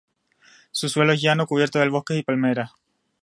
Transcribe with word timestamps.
Su 0.71 0.89
suelo 0.89 1.13
es 1.13 1.21
llano, 1.21 1.45
cubierto 1.45 1.77
de 1.77 1.87
bosques 1.89 2.17
y 2.17 2.23
palmeras. 2.23 2.71